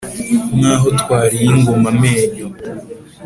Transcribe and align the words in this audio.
nk’aho 0.57 0.87
twariye 1.01 1.45
ingoma 1.53 1.87
amenyo 1.93 2.47